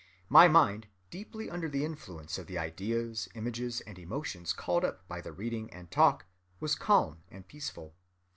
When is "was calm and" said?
6.59-7.47